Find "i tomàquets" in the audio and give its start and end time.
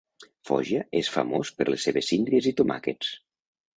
2.53-3.13